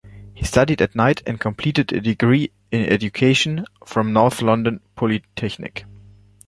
[0.33, 5.85] He studied at night and completed a degree in education from North London Polytechnic.